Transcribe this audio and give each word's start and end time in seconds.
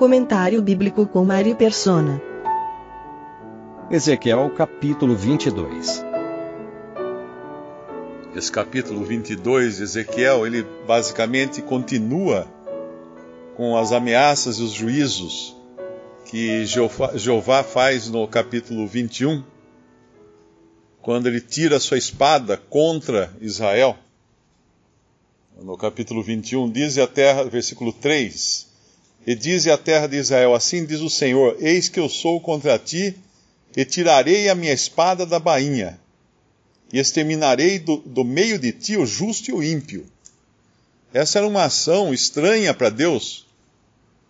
Comentário 0.00 0.62
bíblico 0.62 1.06
com 1.06 1.26
Mari 1.26 1.54
Persona. 1.54 2.22
Ezequiel 3.90 4.48
capítulo 4.56 5.14
22 5.14 6.02
Esse 8.34 8.50
capítulo 8.50 9.04
22 9.04 9.76
de 9.76 9.82
Ezequiel, 9.82 10.46
ele 10.46 10.66
basicamente 10.86 11.60
continua 11.60 12.48
com 13.54 13.76
as 13.76 13.92
ameaças 13.92 14.56
e 14.56 14.62
os 14.62 14.72
juízos 14.72 15.54
que 16.24 16.64
Jeová, 16.64 17.14
Jeová 17.18 17.62
faz 17.62 18.08
no 18.08 18.26
capítulo 18.26 18.86
21, 18.86 19.44
quando 21.02 21.26
ele 21.26 21.42
tira 21.42 21.76
a 21.76 21.80
sua 21.80 21.98
espada 21.98 22.56
contra 22.56 23.30
Israel. 23.38 23.98
No 25.62 25.76
capítulo 25.76 26.22
21, 26.22 26.70
diz 26.70 26.96
a 26.96 27.06
terra, 27.06 27.44
versículo 27.44 27.92
3: 27.92 28.69
E 29.26 29.34
diz 29.34 29.66
a 29.66 29.76
terra 29.76 30.06
de 30.06 30.16
Israel: 30.16 30.54
Assim 30.54 30.84
diz 30.84 31.00
o 31.00 31.10
Senhor: 31.10 31.56
Eis 31.60 31.88
que 31.88 32.00
eu 32.00 32.08
sou 32.08 32.40
contra 32.40 32.78
ti, 32.78 33.14
e 33.76 33.84
tirarei 33.84 34.48
a 34.48 34.54
minha 34.54 34.72
espada 34.72 35.26
da 35.26 35.38
bainha, 35.38 35.98
e 36.92 36.98
exterminarei 36.98 37.78
do, 37.78 37.98
do 37.98 38.24
meio 38.24 38.58
de 38.58 38.72
ti 38.72 38.96
o 38.96 39.06
justo 39.06 39.50
e 39.50 39.54
o 39.54 39.62
ímpio. 39.62 40.06
Essa 41.12 41.38
era 41.38 41.46
uma 41.46 41.64
ação 41.64 42.14
estranha 42.14 42.72
para 42.72 42.88
Deus, 42.88 43.46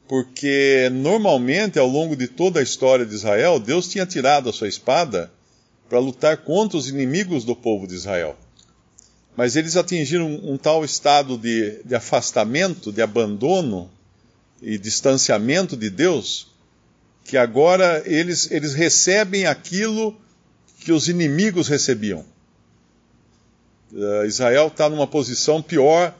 porque 0.09 0.91
normalmente 0.93 1.79
ao 1.79 1.87
longo 1.87 2.17
de 2.17 2.27
toda 2.27 2.61
a 2.61 2.63
história 2.63 3.07
de 3.07 3.15
Israel, 3.15 3.61
Deus 3.61 3.89
tinha 3.89 4.07
tirado 4.07 4.49
a 4.49 4.53
sua 4.53 4.69
espada 4.69 5.31
para 5.89 5.99
lutar 5.99 6.39
contra 6.39 6.79
os 6.79 6.89
inimigos 6.89 7.45
do 7.45 7.55
povo 7.55 7.87
de 7.87 7.95
Israel. 7.95 8.37
Mas 9.37 9.57
eles 9.57 9.77
atingiram 9.77 10.27
um, 10.27 10.53
um 10.53 10.57
tal 10.57 10.85
estado 10.85 11.37
de, 11.39 11.83
de 11.85 11.95
afastamento, 11.95 12.91
de 12.91 13.03
abandono 13.03 13.91
e 14.63 14.79
distanciamento 14.79 15.77
de 15.77 15.89
Deus, 15.89 16.49
que 17.25 17.37
agora 17.37 18.03
eles, 18.07 18.51
eles 18.51 18.75
recebem 18.75 19.47
aquilo 19.47 20.19
que 20.81 20.93
os 20.93 21.09
inimigos 21.09 21.69
recebiam. 21.69 22.25
Uh, 23.93 24.25
Israel 24.25 24.69
está 24.69 24.89
numa 24.89 25.07
posição 25.07 25.61
pior 25.61 26.15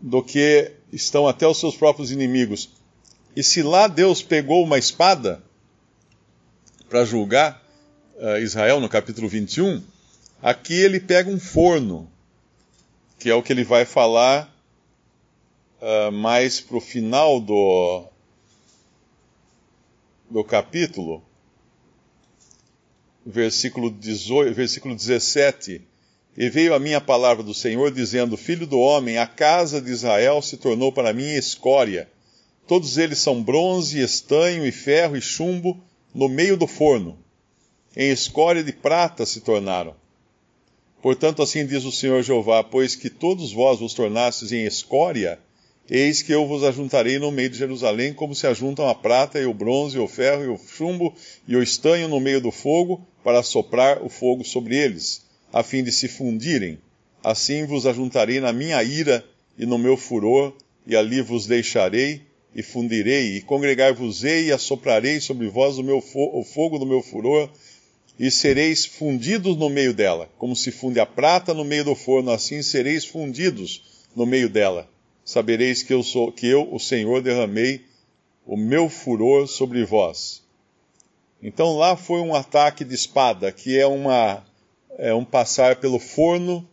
do 0.00 0.22
que 0.22 0.72
estão 0.92 1.26
até 1.26 1.46
os 1.46 1.58
seus 1.58 1.76
próprios 1.76 2.10
inimigos. 2.10 2.70
E 3.34 3.42
se 3.42 3.62
lá 3.62 3.88
Deus 3.88 4.22
pegou 4.22 4.62
uma 4.62 4.78
espada 4.78 5.42
para 6.88 7.04
julgar 7.04 7.62
uh, 8.16 8.38
Israel 8.38 8.80
no 8.80 8.88
capítulo 8.88 9.28
21, 9.28 9.82
aqui 10.42 10.74
ele 10.74 11.00
pega 11.00 11.30
um 11.30 11.40
forno, 11.40 12.10
que 13.18 13.30
é 13.30 13.34
o 13.34 13.42
que 13.42 13.52
ele 13.52 13.64
vai 13.64 13.84
falar 13.84 14.53
uh, 15.80 16.12
mais 16.12 16.60
para 16.60 16.76
o 16.76 16.80
final 16.80 17.40
do, 17.40 18.04
do 20.30 20.44
capítulo, 20.44 21.22
versículo, 23.24 23.90
18, 23.90 24.54
versículo 24.54 24.94
17. 24.94 25.80
E 26.36 26.50
veio 26.50 26.74
a 26.74 26.80
minha 26.80 27.00
palavra 27.00 27.42
do 27.42 27.54
Senhor, 27.54 27.90
dizendo: 27.90 28.36
Filho 28.36 28.66
do 28.66 28.78
homem, 28.78 29.18
a 29.18 29.26
casa 29.26 29.80
de 29.80 29.90
Israel 29.90 30.42
se 30.42 30.56
tornou 30.56 30.92
para 30.92 31.12
mim 31.12 31.28
escória 31.28 32.08
Todos 32.66 32.96
eles 32.96 33.18
são 33.18 33.42
bronze, 33.42 34.00
estanho 34.00 34.66
e 34.66 34.72
ferro 34.72 35.16
e 35.16 35.20
chumbo 35.20 35.78
no 36.14 36.28
meio 36.28 36.56
do 36.56 36.66
forno. 36.66 37.18
Em 37.94 38.10
escória 38.10 38.64
de 38.64 38.72
prata 38.72 39.26
se 39.26 39.42
tornaram. 39.42 39.94
Portanto, 41.02 41.42
assim 41.42 41.66
diz 41.66 41.84
o 41.84 41.92
Senhor 41.92 42.22
Jeová: 42.22 42.64
Pois 42.64 42.96
que 42.96 43.10
todos 43.10 43.52
vós 43.52 43.80
vos 43.80 43.92
tornastes 43.92 44.50
em 44.50 44.64
escória, 44.64 45.38
eis 45.90 46.22
que 46.22 46.32
eu 46.32 46.46
vos 46.46 46.64
ajuntarei 46.64 47.18
no 47.18 47.30
meio 47.30 47.50
de 47.50 47.58
Jerusalém, 47.58 48.14
como 48.14 48.34
se 48.34 48.46
ajuntam 48.46 48.88
a 48.88 48.94
prata 48.94 49.38
e 49.38 49.46
o 49.46 49.54
bronze, 49.54 49.96
e 49.96 50.00
o 50.00 50.08
ferro 50.08 50.44
e 50.44 50.48
o 50.48 50.58
chumbo 50.58 51.14
e 51.46 51.56
o 51.56 51.62
estanho 51.62 52.08
no 52.08 52.20
meio 52.20 52.40
do 52.40 52.50
fogo, 52.50 53.06
para 53.22 53.42
soprar 53.42 54.02
o 54.02 54.08
fogo 54.08 54.44
sobre 54.44 54.76
eles, 54.76 55.22
a 55.52 55.62
fim 55.62 55.82
de 55.82 55.92
se 55.92 56.08
fundirem. 56.08 56.78
Assim 57.22 57.64
vos 57.64 57.86
ajuntarei 57.86 58.40
na 58.40 58.52
minha 58.52 58.82
ira 58.82 59.24
e 59.58 59.64
no 59.64 59.78
meu 59.78 59.96
furor, 59.96 60.52
e 60.86 60.94
ali 60.94 61.22
vos 61.22 61.46
deixarei 61.46 62.22
e 62.54 62.62
fundirei, 62.62 63.36
e 63.36 63.40
congregar-vos-ei, 63.40 64.46
e 64.46 64.52
assoprarei 64.52 65.20
sobre 65.20 65.48
vós 65.48 65.76
o, 65.78 65.82
meu 65.82 66.00
fo 66.00 66.38
o 66.38 66.44
fogo 66.44 66.78
do 66.78 66.86
meu 66.86 67.02
furor, 67.02 67.48
e 68.18 68.30
sereis 68.30 68.86
fundidos 68.86 69.56
no 69.56 69.68
meio 69.68 69.92
dela, 69.92 70.30
como 70.38 70.54
se 70.54 70.70
funde 70.70 71.00
a 71.00 71.06
prata 71.06 71.52
no 71.52 71.64
meio 71.64 71.84
do 71.84 71.94
forno, 71.96 72.30
assim 72.30 72.62
sereis 72.62 73.04
fundidos 73.04 73.82
no 74.14 74.24
meio 74.24 74.48
dela. 74.48 74.88
Sabereis 75.24 75.82
que 75.82 75.92
eu 75.92 76.02
sou, 76.02 76.30
que 76.30 76.46
eu, 76.46 76.72
o 76.72 76.78
Senhor, 76.78 77.22
derramei 77.22 77.84
o 78.46 78.56
meu 78.56 78.88
furor 78.88 79.46
sobre 79.46 79.84
vós. 79.84 80.42
Então 81.42 81.76
lá 81.76 81.96
foi 81.96 82.20
um 82.20 82.34
ataque 82.34 82.84
de 82.84 82.94
espada, 82.94 83.50
que 83.50 83.78
é 83.78 83.86
uma 83.86 84.44
é 84.96 85.12
um 85.12 85.24
passar 85.24 85.76
pelo 85.76 85.98
forno 85.98 86.66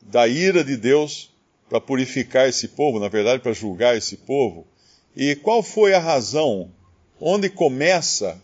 da 0.00 0.26
ira 0.26 0.64
de 0.64 0.76
Deus 0.76 1.30
para 1.68 1.80
purificar 1.80 2.48
esse 2.48 2.68
povo, 2.68 2.98
na 2.98 3.08
verdade, 3.08 3.42
para 3.42 3.52
julgar 3.52 3.96
esse 3.96 4.16
povo. 4.16 4.66
E 5.14 5.36
qual 5.36 5.62
foi 5.62 5.94
a 5.94 5.98
razão? 5.98 6.70
Onde 7.20 7.50
começa 7.50 8.40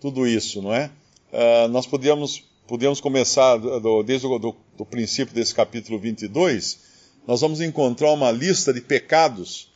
tudo 0.00 0.26
isso, 0.26 0.62
não 0.62 0.74
é? 0.74 0.90
Uh, 1.32 1.68
nós 1.68 1.86
podíamos, 1.86 2.42
podíamos 2.66 3.00
começar 3.00 3.56
do, 3.58 4.02
desde 4.02 4.26
o 4.26 4.38
do, 4.38 4.56
do 4.76 4.84
princípio 4.84 5.34
desse 5.34 5.54
capítulo 5.54 5.98
22, 5.98 6.78
nós 7.26 7.40
vamos 7.40 7.60
encontrar 7.60 8.12
uma 8.12 8.30
lista 8.30 8.72
de 8.72 8.80
pecados 8.80 9.72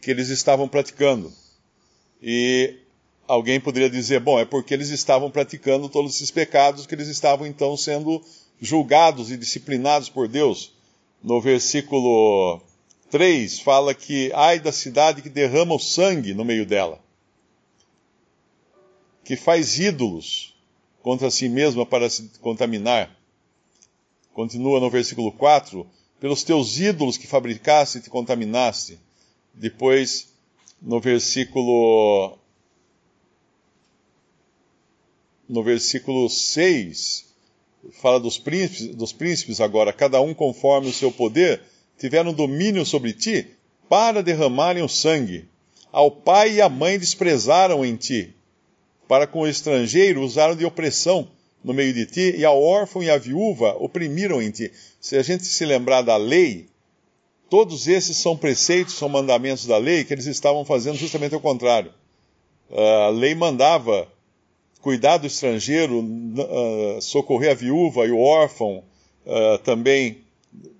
que 0.00 0.10
eles 0.10 0.28
estavam 0.28 0.68
praticando. 0.68 1.32
E 2.22 2.76
alguém 3.26 3.60
poderia 3.60 3.90
dizer, 3.90 4.20
bom, 4.20 4.38
é 4.38 4.44
porque 4.44 4.74
eles 4.74 4.90
estavam 4.90 5.30
praticando 5.30 5.88
todos 5.88 6.14
esses 6.14 6.30
pecados 6.30 6.86
que 6.86 6.94
eles 6.94 7.08
estavam 7.08 7.46
então 7.46 7.76
sendo 7.76 8.22
julgados 8.60 9.30
e 9.30 9.36
disciplinados 9.36 10.08
por 10.08 10.28
Deus. 10.28 10.72
No 11.22 11.40
versículo 11.40 12.60
3 13.10 13.60
fala 13.60 13.94
que 13.94 14.30
ai 14.34 14.60
da 14.60 14.72
cidade 14.72 15.22
que 15.22 15.28
derrama 15.28 15.74
o 15.74 15.80
sangue 15.80 16.34
no 16.34 16.44
meio 16.44 16.64
dela, 16.64 17.00
que 19.24 19.34
faz 19.36 19.78
ídolos 19.78 20.54
contra 21.02 21.30
si 21.30 21.48
mesma 21.48 21.84
para 21.84 22.08
se 22.08 22.30
contaminar. 22.40 23.16
Continua 24.32 24.78
no 24.78 24.90
versículo 24.90 25.32
4: 25.32 25.84
pelos 26.20 26.42
teus 26.42 26.78
ídolos 26.78 27.16
que 27.16 27.26
fabricaste 27.26 27.98
e 27.98 28.00
te 28.00 28.10
contaminaste. 28.10 28.98
Depois, 29.54 30.28
no 30.80 31.00
versículo 31.00 32.38
no 35.48 35.62
versículo 35.62 36.28
6, 36.28 37.24
fala 38.02 38.20
dos 38.20 38.38
príncipes, 38.38 38.94
dos 38.94 39.12
príncipes 39.12 39.60
agora, 39.60 39.92
cada 39.92 40.20
um 40.20 40.34
conforme 40.34 40.88
o 40.88 40.92
seu 40.92 41.10
poder, 41.10 41.62
tiveram 41.98 42.34
domínio 42.34 42.84
sobre 42.84 43.14
ti 43.14 43.46
para 43.88 44.22
derramarem 44.22 44.82
o 44.82 44.88
sangue. 44.88 45.48
Ao 45.90 46.10
pai 46.10 46.54
e 46.54 46.60
à 46.60 46.68
mãe 46.68 46.98
desprezaram 46.98 47.84
em 47.84 47.96
ti. 47.96 48.34
Para 49.08 49.26
com 49.26 49.40
o 49.40 49.48
estrangeiro 49.48 50.22
usaram 50.22 50.54
de 50.54 50.66
opressão 50.66 51.30
no 51.62 51.74
meio 51.74 51.92
de 51.92 52.06
ti, 52.06 52.34
e 52.36 52.44
ao 52.44 52.62
órfão 52.62 53.02
e 53.02 53.10
à 53.10 53.18
viúva 53.18 53.76
oprimiram 53.78 54.40
em 54.40 54.50
ti. 54.50 54.72
Se 55.00 55.16
a 55.16 55.22
gente 55.22 55.44
se 55.44 55.64
lembrar 55.64 56.02
da 56.02 56.16
lei, 56.16 56.68
todos 57.50 57.88
esses 57.88 58.16
são 58.16 58.36
preceitos, 58.36 58.94
são 58.94 59.08
mandamentos 59.08 59.66
da 59.66 59.76
lei 59.76 60.04
que 60.04 60.12
eles 60.12 60.26
estavam 60.26 60.64
fazendo 60.64 60.96
justamente 60.96 61.34
o 61.34 61.40
contrário. 61.40 61.92
A 62.70 63.08
lei 63.08 63.34
mandava 63.34 64.08
cuidar 64.80 65.16
do 65.16 65.26
estrangeiro, 65.26 66.00
uh, 66.00 67.02
socorrer 67.02 67.50
a 67.50 67.54
viúva 67.54 68.06
e 68.06 68.10
o 68.10 68.20
órfão, 68.20 68.84
uh, 69.26 69.58
também 69.58 70.18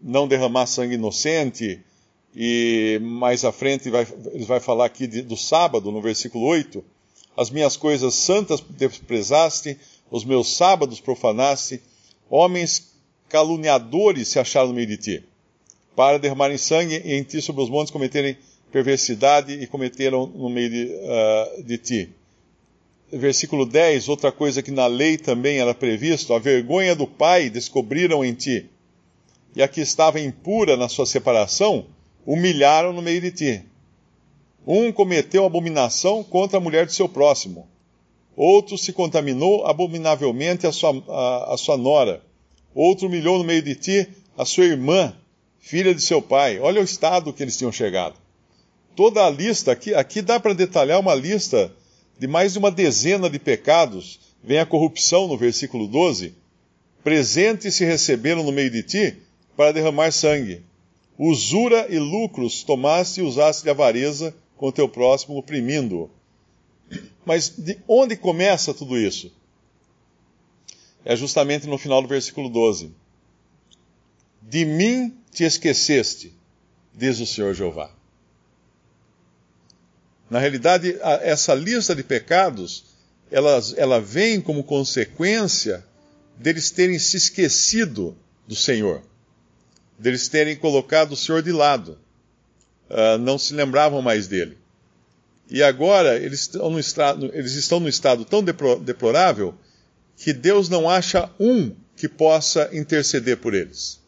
não 0.03 0.29
derramar 0.29 0.67
sangue 0.67 0.95
inocente, 0.95 1.81
e 2.35 2.99
mais 3.03 3.45
à 3.45 3.53
frente 3.53 3.91
vai, 3.91 4.07
ele 4.33 4.45
vai 4.45 4.61
falar 4.61 4.85
aqui 4.85 5.07
de, 5.07 5.23
do 5.23 5.37
sábado, 5.37 5.91
no 5.91 6.01
versículo 6.01 6.45
8. 6.47 6.85
As 7.37 7.51
minhas 7.51 7.77
coisas 7.77 8.15
santas 8.15 8.61
desprezaste, 8.61 9.79
os 10.11 10.25
meus 10.25 10.57
sábados 10.57 11.01
profanaste, 11.01 11.81
homens 12.31 12.95
caluniadores 13.29 14.29
se 14.29 14.39
acharam 14.39 14.69
no 14.69 14.75
meio 14.75 14.87
de 14.87 14.97
ti. 14.97 15.25
para 15.95 16.19
derramarem 16.19 16.57
sangue 16.57 16.97
em 17.05 17.25
ti 17.25 17.43
sobre 17.43 17.61
os 17.61 17.69
montes, 17.69 17.91
cometerem 17.91 18.37
perversidade 18.71 19.53
e 19.53 19.67
cometeram 19.67 20.29
no 20.29 20.49
meio 20.49 20.71
de, 20.71 20.85
uh, 20.85 21.63
de 21.65 21.79
ti. 21.79 22.09
Versículo 23.11 23.67
10, 23.67 24.09
outra 24.09 24.31
coisa 24.31 24.63
que 24.63 24.71
na 24.71 24.87
lei 24.87 25.19
também 25.19 25.59
era 25.59 25.75
previsto, 25.75 26.35
a 26.35 26.39
vergonha 26.39 26.95
do 26.95 27.07
pai 27.07 27.51
descobriram 27.51 28.25
em 28.25 28.33
ti, 28.33 28.67
e 29.57 29.63
a 29.63 29.67
que 29.67 29.81
estava 29.81 30.21
impura 30.21 30.77
na 30.77 30.89
sua 30.89 31.05
separação, 31.05 31.87
humilharam 32.25 32.93
no 32.93 33.03
meio 33.03 33.21
de 33.21 33.33
ti. 33.33 33.63
Um 34.67 34.93
cometeu 34.93 35.45
abominação 35.47 36.23
contra 36.23 36.59
a 36.59 36.61
mulher 36.61 36.87
de 36.87 36.93
seu 36.93 37.09
próximo, 37.09 37.67
outro 38.41 38.79
se 38.79 38.93
contaminou 38.93 39.67
abominavelmente 39.67 40.67
a 40.67 40.73
sua, 40.73 41.03
a, 41.09 41.55
a 41.55 41.57
sua 41.57 41.77
nora, 41.77 42.23
outro 42.75 43.07
humilhou 43.09 43.39
no 43.39 43.45
meio 43.45 43.63
de 43.63 43.75
ti 43.75 44.09
a 44.37 44.45
sua 44.45 44.65
irmã, 44.65 45.15
filha 45.59 45.95
de 45.95 46.01
seu 46.01 46.23
pai. 46.23 46.59
Olha 46.61 46.81
o 46.81 46.85
estado 46.85 47.33
que 47.33 47.43
eles 47.43 47.57
tinham 47.57 47.73
chegado 47.73 48.15
toda 48.99 49.25
a 49.25 49.31
lista, 49.31 49.71
aqui, 49.71 49.95
aqui 49.95 50.21
dá 50.21 50.41
para 50.41 50.53
detalhar 50.53 50.99
uma 50.99 51.15
lista 51.15 51.73
de 52.19 52.27
mais 52.27 52.55
de 52.55 52.59
uma 52.59 52.69
dezena 52.69 53.31
de 53.31 53.39
pecados. 53.39 54.19
Vem 54.43 54.59
a 54.59 54.67
corrupção 54.67 55.29
no 55.29 55.37
versículo 55.37 55.87
12. 55.87 56.35
Presentes 57.05 57.77
se 57.77 57.85
receberam 57.85 58.43
no 58.43 58.51
meio 58.51 58.73
de 58.73 58.83
ti 58.83 59.17
para 59.57 59.71
derramar 59.71 60.11
sangue. 60.11 60.63
Usura 61.17 61.87
e 61.89 61.97
lucros 61.97 62.65
tomaste 62.65 63.21
e 63.21 63.23
usaste 63.23 63.63
de 63.63 63.71
avareza 63.71 64.35
com 64.57 64.73
teu 64.73 64.89
próximo, 64.89 65.39
oprimindo-o. 65.39 66.11
Mas 67.25 67.49
de 67.51 67.79
onde 67.87 68.17
começa 68.17 68.73
tudo 68.73 68.99
isso? 68.99 69.33
É 71.05 71.17
justamente 71.17 71.67
no 71.67 71.79
final 71.79 72.03
do 72.03 72.09
versículo 72.09 72.49
12. 72.49 72.93
De 74.43 74.65
mim 74.65 75.17
te 75.31 75.45
esqueceste, 75.45 76.35
diz 76.95 77.21
o 77.21 77.27
Senhor 77.27 77.55
Jeová. 77.55 77.91
Na 80.31 80.39
realidade, 80.39 80.99
essa 81.23 81.55
lista 81.55 81.95
de 81.95 82.03
pecados, 82.03 82.85
ela, 83.31 83.61
ela 83.77 84.01
vem 84.01 84.41
como 84.41 84.63
consequência 84.63 85.85
deles 86.37 86.71
terem 86.71 86.99
se 86.99 87.17
esquecido 87.17 88.17
do 88.47 88.55
Senhor, 88.55 89.03
deles 89.99 90.29
terem 90.29 90.57
colocado 90.57 91.13
o 91.13 91.17
Senhor 91.17 91.43
de 91.43 91.53
lado, 91.53 91.99
uh, 92.91 93.19
não 93.19 93.39
se 93.39 93.55
lembravam 93.55 94.01
mais 94.01 94.29
dele. 94.29 94.57
E 95.51 95.63
agora 95.63 96.17
eles 96.17 96.41
estão 96.41 96.71
no 96.71 96.79
estado, 96.79 97.35
estão 97.35 97.81
no 97.81 97.89
estado 97.89 98.25
tão 98.25 98.43
deplorável 98.43 99.55
que 100.17 100.33
Deus 100.33 100.69
não 100.69 100.89
acha 100.89 101.31
um 101.41 101.75
que 101.97 102.09
possa 102.09 102.69
interceder 102.73 103.39
por 103.39 103.55
eles, 103.55 104.01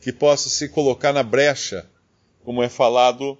que 0.00 0.12
possa 0.12 0.48
se 0.48 0.68
colocar 0.68 1.12
na 1.12 1.22
brecha, 1.22 1.86
como 2.44 2.62
é 2.62 2.68
falado 2.68 3.38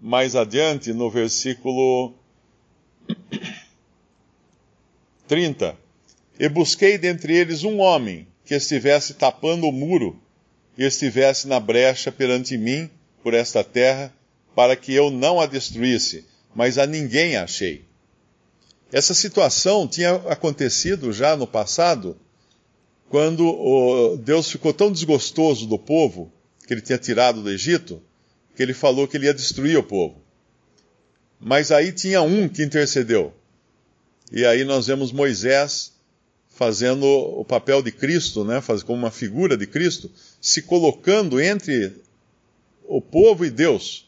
mais 0.00 0.34
adiante, 0.34 0.92
no 0.92 1.10
versículo 1.10 2.14
30. 5.28 5.76
E 6.40 6.48
busquei 6.48 6.98
dentre 6.98 7.36
eles 7.36 7.62
um 7.62 7.78
homem 7.78 8.26
que 8.44 8.54
estivesse 8.54 9.14
tapando 9.14 9.66
o 9.66 9.72
muro 9.72 10.20
e 10.76 10.84
estivesse 10.84 11.46
na 11.46 11.60
brecha 11.60 12.10
perante 12.10 12.56
mim 12.56 12.90
por 13.22 13.34
esta 13.34 13.62
terra, 13.62 14.12
para 14.54 14.74
que 14.74 14.94
eu 14.94 15.10
não 15.10 15.40
a 15.40 15.46
destruísse, 15.46 16.24
mas 16.54 16.78
a 16.78 16.86
ninguém 16.86 17.36
achei. 17.36 17.84
Essa 18.90 19.14
situação 19.14 19.86
tinha 19.86 20.14
acontecido 20.14 21.12
já 21.12 21.36
no 21.36 21.46
passado, 21.46 22.16
quando 23.08 24.16
Deus 24.24 24.50
ficou 24.50 24.72
tão 24.72 24.90
desgostoso 24.90 25.66
do 25.66 25.78
povo 25.78 26.32
que 26.66 26.74
ele 26.74 26.80
tinha 26.80 26.98
tirado 26.98 27.42
do 27.42 27.50
Egito, 27.50 28.02
que 28.56 28.62
ele 28.62 28.74
falou 28.74 29.06
que 29.06 29.16
ele 29.16 29.26
ia 29.26 29.34
destruir 29.34 29.78
o 29.78 29.82
povo. 29.82 30.22
Mas 31.40 31.70
aí 31.70 31.92
tinha 31.92 32.20
um 32.22 32.48
que 32.48 32.62
intercedeu. 32.62 33.32
E 34.32 34.44
aí 34.44 34.64
nós 34.64 34.86
vemos 34.86 35.12
Moisés 35.12 35.92
fazendo 36.48 37.06
o 37.06 37.44
papel 37.44 37.80
de 37.80 37.92
Cristo, 37.92 38.44
né, 38.44 38.60
como 38.84 38.98
uma 38.98 39.12
figura 39.12 39.56
de 39.56 39.66
Cristo, 39.66 40.10
se 40.40 40.62
colocando 40.62 41.40
entre 41.40 42.02
o 42.84 43.00
povo 43.00 43.44
e 43.44 43.50
Deus, 43.50 44.07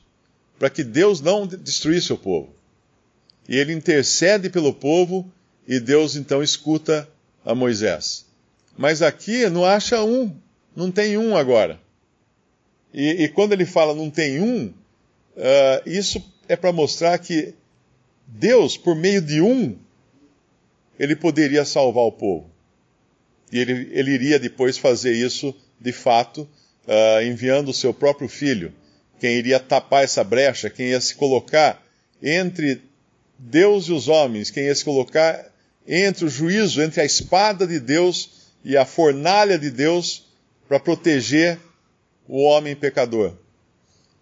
para 0.60 0.68
que 0.68 0.84
Deus 0.84 1.22
não 1.22 1.46
destruísse 1.46 2.12
o 2.12 2.18
povo. 2.18 2.54
E 3.48 3.56
ele 3.56 3.72
intercede 3.72 4.50
pelo 4.50 4.74
povo 4.74 5.26
e 5.66 5.80
Deus 5.80 6.16
então 6.16 6.42
escuta 6.42 7.08
a 7.42 7.54
Moisés. 7.54 8.26
Mas 8.76 9.00
aqui 9.00 9.48
não 9.48 9.64
acha 9.64 10.04
um, 10.04 10.30
não 10.76 10.90
tem 10.90 11.16
um 11.16 11.34
agora. 11.34 11.80
E, 12.92 13.24
e 13.24 13.28
quando 13.30 13.54
ele 13.54 13.64
fala 13.64 13.94
não 13.94 14.10
tem 14.10 14.38
um, 14.38 14.66
uh, 14.66 15.82
isso 15.86 16.22
é 16.46 16.54
para 16.56 16.72
mostrar 16.72 17.16
que 17.16 17.54
Deus, 18.26 18.76
por 18.76 18.94
meio 18.94 19.22
de 19.22 19.40
um, 19.40 19.78
ele 20.98 21.16
poderia 21.16 21.64
salvar 21.64 22.04
o 22.04 22.12
povo. 22.12 22.50
E 23.50 23.58
ele, 23.58 23.88
ele 23.92 24.10
iria 24.10 24.38
depois 24.38 24.76
fazer 24.76 25.14
isso 25.14 25.54
de 25.80 25.90
fato, 25.90 26.42
uh, 26.86 27.22
enviando 27.22 27.70
o 27.70 27.74
seu 27.74 27.94
próprio 27.94 28.28
filho, 28.28 28.74
quem 29.20 29.36
iria 29.36 29.60
tapar 29.60 30.02
essa 30.02 30.24
brecha, 30.24 30.70
quem 30.70 30.88
ia 30.88 31.00
se 31.00 31.14
colocar 31.14 31.80
entre 32.22 32.80
Deus 33.38 33.86
e 33.86 33.92
os 33.92 34.08
homens, 34.08 34.50
quem 34.50 34.64
ia 34.64 34.74
se 34.74 34.84
colocar 34.84 35.46
entre 35.86 36.24
o 36.24 36.28
juízo, 36.28 36.82
entre 36.82 37.02
a 37.02 37.04
espada 37.04 37.66
de 37.66 37.78
Deus 37.78 38.30
e 38.64 38.76
a 38.76 38.84
fornalha 38.84 39.58
de 39.58 39.70
Deus, 39.70 40.26
para 40.66 40.80
proteger 40.80 41.58
o 42.26 42.42
homem 42.42 42.74
pecador. 42.74 43.34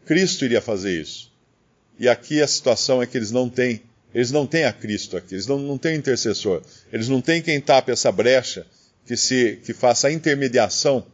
Cristo 0.04 0.44
iria 0.44 0.60
fazer 0.60 1.00
isso. 1.00 1.30
E 1.98 2.08
aqui 2.08 2.40
a 2.40 2.46
situação 2.46 3.02
é 3.02 3.06
que 3.06 3.16
eles 3.16 3.30
não 3.30 3.48
têm, 3.48 3.82
eles 4.14 4.30
não 4.30 4.46
têm 4.46 4.64
a 4.64 4.72
Cristo 4.72 5.16
aqui, 5.16 5.34
eles 5.34 5.46
não, 5.46 5.58
não 5.58 5.76
têm 5.76 5.96
intercessor. 5.96 6.62
Eles 6.92 7.08
não 7.08 7.20
têm 7.20 7.42
quem 7.42 7.60
tape 7.60 7.92
essa 7.92 8.10
brecha 8.10 8.66
que, 9.06 9.16
se, 9.16 9.60
que 9.64 9.74
faça 9.74 10.08
a 10.08 10.12
intermediação 10.12 11.04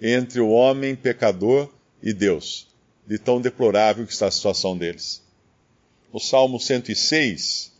entre 0.00 0.40
o 0.40 0.50
homem 0.50 0.94
pecador 0.94 1.72
e 2.02 2.12
Deus, 2.12 2.68
de 3.06 3.18
tão 3.18 3.40
deplorável 3.40 4.06
que 4.06 4.12
está 4.12 4.26
a 4.26 4.30
situação 4.30 4.76
deles. 4.76 5.22
O 6.12 6.20
Salmo 6.20 6.60
106, 6.60 7.72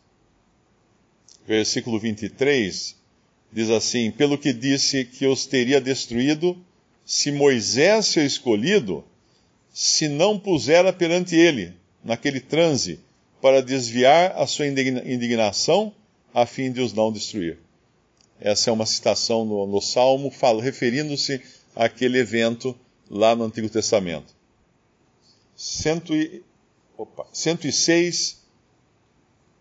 versículo 1.47 1.99
23, 1.99 2.97
diz 3.53 3.71
assim: 3.71 4.11
Pelo 4.11 4.37
que 4.37 4.53
disse 4.53 5.05
que 5.05 5.27
os 5.27 5.47
teria 5.47 5.81
destruído, 5.81 6.57
se 7.05 7.31
Moisés, 7.31 8.07
seu 8.07 8.25
escolhido, 8.25 9.05
se 9.73 10.09
não 10.09 10.39
pusera 10.39 10.93
perante 10.93 11.37
ele, 11.37 11.73
naquele 12.03 12.41
transe, 12.41 13.01
para 13.41 13.63
desviar 13.63 14.33
a 14.37 14.47
sua 14.47 14.67
indignação, 14.67 15.93
a 16.33 16.47
fim 16.47 16.73
de 16.73 16.81
os 16.81 16.93
não 16.93 17.13
destruir. 17.13 17.59
Essa 18.41 18.71
é 18.71 18.73
uma 18.73 18.87
citação 18.87 19.45
no, 19.45 19.67
no 19.67 19.81
Salmo, 19.81 20.33
referindo-se 20.61 21.41
àquele 21.75 22.19
evento 22.19 22.77
lá 23.09 23.37
no 23.37 23.45
Antigo 23.45 23.69
Testamento. 23.69 24.35
Cento 25.57 26.15
e, 26.15 26.43
opa, 26.97 27.27
106, 27.33 28.43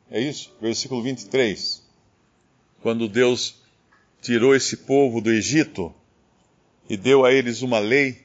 é 0.09 0.19
isso? 0.19 0.55
Versículo 0.61 1.01
23. 1.01 1.83
Quando 2.81 3.07
Deus 3.07 3.55
tirou 4.21 4.55
esse 4.55 4.77
povo 4.77 5.21
do 5.21 5.31
Egito, 5.31 5.93
e 6.89 6.97
deu 6.97 7.25
a 7.25 7.31
eles 7.31 7.61
uma 7.61 7.79
lei, 7.79 8.23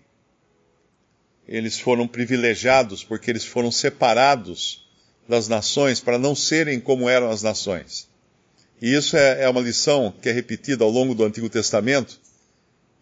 eles 1.47 1.79
foram 1.79 2.07
privilegiados 2.07 3.03
porque 3.05 3.31
eles 3.31 3.45
foram 3.45 3.71
separados 3.71 4.87
das 5.29 5.49
nações 5.49 6.01
para 6.01 6.19
não 6.19 6.35
serem 6.35 6.81
como 6.81 7.09
eram 7.09 7.31
as 7.31 7.43
nações. 7.43 8.09
E 8.81 8.95
isso 8.95 9.17
é, 9.17 9.45
é 9.45 9.49
uma 9.49 9.61
lição 9.61 10.13
que 10.21 10.29
é 10.29 10.33
repetida 10.33 10.85
ao 10.85 10.91
longo 10.91 11.15
do 11.15 11.25
Antigo 11.25 11.49
Testamento 11.49 12.21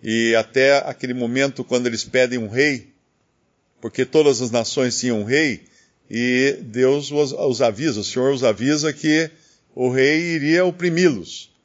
e 0.02 0.34
até 0.34 0.78
aquele 0.78 1.14
momento 1.14 1.64
quando 1.64 1.86
eles 1.86 2.04
pedem 2.04 2.38
um 2.38 2.48
rei, 2.48 2.92
porque 3.80 4.04
todas 4.04 4.40
as 4.40 4.50
nações 4.50 4.98
tinham 4.98 5.20
um 5.20 5.24
rei, 5.24 5.64
e 6.10 6.58
Deus 6.62 7.10
os, 7.10 7.32
os 7.32 7.62
avisa, 7.62 8.00
o 8.00 8.04
Senhor 8.04 8.32
os 8.32 8.44
avisa 8.44 8.92
que 8.92 9.30
o 9.74 9.90
rei 9.90 10.20
iria 10.34 10.64
oprimi-los 10.64 11.56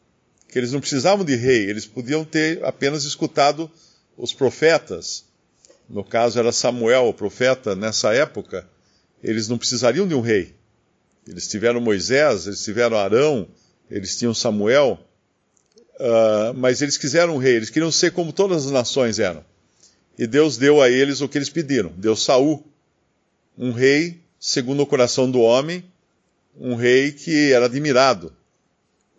que 0.51 0.59
eles 0.59 0.73
não 0.73 0.81
precisavam 0.81 1.23
de 1.23 1.35
rei, 1.35 1.69
eles 1.69 1.85
podiam 1.85 2.25
ter 2.25 2.63
apenas 2.63 3.05
escutado 3.05 3.71
os 4.17 4.33
profetas. 4.33 5.23
No 5.89 6.03
caso 6.03 6.37
era 6.37 6.51
Samuel, 6.51 7.07
o 7.07 7.13
profeta, 7.13 7.73
nessa 7.73 8.13
época, 8.13 8.67
eles 9.23 9.47
não 9.47 9.57
precisariam 9.57 10.05
de 10.05 10.13
um 10.13 10.19
rei. 10.19 10.53
Eles 11.25 11.47
tiveram 11.47 11.79
Moisés, 11.79 12.47
eles 12.47 12.63
tiveram 12.63 12.97
Arão, 12.97 13.47
eles 13.89 14.17
tinham 14.17 14.33
Samuel, 14.33 14.99
uh, 15.99 16.53
mas 16.55 16.81
eles 16.81 16.97
quiseram 16.97 17.35
um 17.35 17.37
rei, 17.37 17.55
eles 17.55 17.69
queriam 17.69 17.91
ser 17.91 18.11
como 18.11 18.33
todas 18.33 18.65
as 18.65 18.71
nações 18.71 19.19
eram. 19.19 19.45
E 20.17 20.27
Deus 20.27 20.57
deu 20.57 20.81
a 20.81 20.89
eles 20.89 21.21
o 21.21 21.27
que 21.27 21.37
eles 21.37 21.49
pediram, 21.49 21.91
deu 21.97 22.15
Saul, 22.15 22.63
um 23.57 23.71
rei 23.71 24.19
segundo 24.39 24.83
o 24.83 24.87
coração 24.87 25.29
do 25.29 25.39
homem, 25.39 25.83
um 26.59 26.75
rei 26.75 27.11
que 27.11 27.51
era 27.51 27.65
admirado 27.65 28.33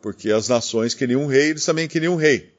porque 0.02 0.32
as 0.32 0.48
nações 0.48 0.92
queriam 0.92 1.22
um 1.22 1.26
rei, 1.26 1.50
eles 1.50 1.64
também 1.64 1.86
queriam 1.86 2.14
um 2.14 2.16
rei. 2.16 2.52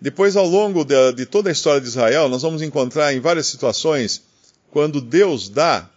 Depois, 0.00 0.36
ao 0.36 0.46
longo 0.46 0.84
de, 0.84 1.12
de 1.12 1.26
toda 1.26 1.50
a 1.50 1.52
história 1.52 1.80
de 1.80 1.88
Israel, 1.88 2.28
nós 2.28 2.42
vamos 2.42 2.62
encontrar 2.62 3.12
em 3.12 3.20
várias 3.20 3.48
situações 3.48 4.22
quando 4.70 5.00
Deus 5.00 5.48
dá 5.48 5.90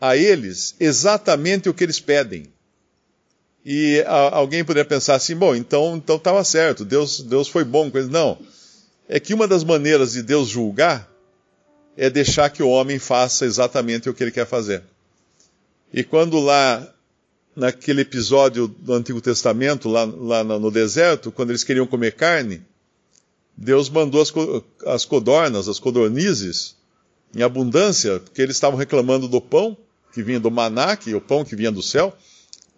a 0.00 0.16
eles 0.16 0.74
exatamente 0.80 1.68
o 1.68 1.74
que 1.74 1.84
eles 1.84 2.00
pedem. 2.00 2.46
E 3.64 4.02
a, 4.06 4.36
alguém 4.36 4.64
poderia 4.64 4.88
pensar 4.88 5.14
assim, 5.14 5.36
bom, 5.36 5.54
então 5.54 5.96
então 5.96 6.16
estava 6.16 6.42
certo, 6.42 6.84
Deus, 6.84 7.20
Deus 7.20 7.46
foi 7.46 7.62
bom 7.62 7.90
com 7.90 7.98
eles. 7.98 8.10
Não. 8.10 8.38
É 9.12 9.18
que 9.18 9.34
uma 9.34 9.48
das 9.48 9.64
maneiras 9.64 10.12
de 10.12 10.22
Deus 10.22 10.48
julgar 10.48 11.10
é 11.96 12.08
deixar 12.08 12.48
que 12.48 12.62
o 12.62 12.68
homem 12.68 12.96
faça 12.96 13.44
exatamente 13.44 14.08
o 14.08 14.14
que 14.14 14.22
ele 14.22 14.30
quer 14.30 14.46
fazer. 14.46 14.84
E 15.92 16.04
quando 16.04 16.38
lá, 16.38 16.94
naquele 17.56 18.02
episódio 18.02 18.68
do 18.68 18.92
Antigo 18.92 19.20
Testamento, 19.20 19.88
lá, 19.88 20.04
lá 20.04 20.44
no 20.44 20.70
deserto, 20.70 21.32
quando 21.32 21.50
eles 21.50 21.64
queriam 21.64 21.88
comer 21.88 22.12
carne, 22.12 22.62
Deus 23.56 23.90
mandou 23.90 24.22
as, 24.22 24.32
as 24.86 25.04
codornas, 25.04 25.66
as 25.66 25.80
codornizes, 25.80 26.76
em 27.34 27.42
abundância, 27.42 28.20
porque 28.20 28.40
eles 28.40 28.54
estavam 28.54 28.78
reclamando 28.78 29.26
do 29.26 29.40
pão 29.40 29.76
que 30.14 30.22
vinha 30.22 30.38
do 30.38 30.52
maná, 30.52 30.96
que 30.96 31.12
o 31.16 31.20
pão 31.20 31.44
que 31.44 31.56
vinha 31.56 31.72
do 31.72 31.82
céu, 31.82 32.16